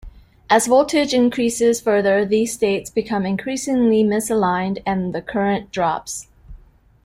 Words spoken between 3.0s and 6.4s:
increasingly misaligned and the current drops.